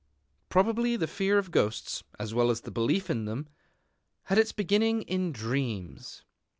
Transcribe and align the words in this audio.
Probably 0.49 0.95
the 0.95 1.05
fear 1.05 1.37
of 1.37 1.51
ghosts, 1.51 2.03
as 2.17 2.33
well 2.33 2.49
as 2.49 2.61
the 2.61 2.71
belief 2.71 3.07
in 3.07 3.25
them, 3.25 3.47
had 4.23 4.39
its 4.39 4.51
beginning 4.51 5.03
in 5.03 5.31
dreams. 5.31 6.23